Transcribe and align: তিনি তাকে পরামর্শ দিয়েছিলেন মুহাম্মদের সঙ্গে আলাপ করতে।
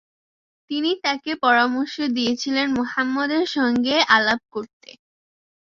তিনি 0.71 0.91
তাকে 1.03 1.31
পরামর্শ 1.43 1.95
দিয়েছিলেন 2.15 2.67
মুহাম্মদের 2.77 3.45
সঙ্গে 3.55 3.95
আলাপ 4.15 4.41
করতে। 4.51 4.89